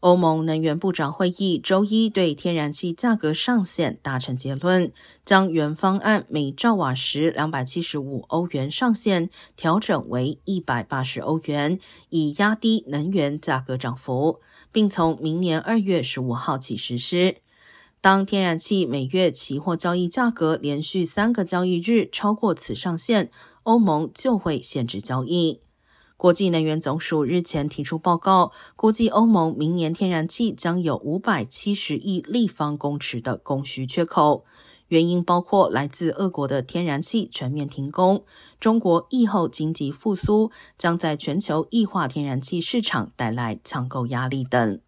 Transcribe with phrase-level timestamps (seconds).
[0.00, 4.92] 欧盟能源部长会议周一对天然气价格上限达成结论，
[5.24, 11.80] 将原方案每兆瓦时两百七十五欧元上限调整为一百八十欧元，
[12.10, 14.40] 以压低能源价格涨幅，
[14.70, 17.36] 并从明年二月十五号起实施。
[18.02, 23.30] 当天然气每月期货交易价格连续三个交易日超过此上限，
[23.64, 25.60] 欧盟就会限制交易。
[26.16, 34.46] 国际能源总署日前提出报告，估计欧盟明年天然气将有五百七十亿立方公尺的供需缺口，
[34.88, 38.24] 原因包括来自俄国的天然气全面停工，
[38.58, 44.80] 中国疫后经济复苏将在全球异化天然气市场带来抢购压力等。